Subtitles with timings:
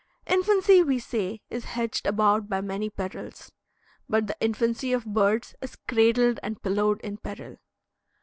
[0.25, 3.51] Infancy, we say, is hedged about by many perils;
[4.09, 7.57] but the infancy of birds is cradled and pillowed in peril.